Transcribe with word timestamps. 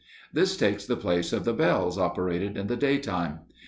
This 0.33 0.57
takes 0.57 0.83
the 0.87 0.97
place 0.97 1.31
of 1.31 1.45
the 1.45 1.53
bells 1.53 1.99
operated 1.99 2.57
in 2.57 2.65
the 2.65 2.75
daytime. 2.75 3.41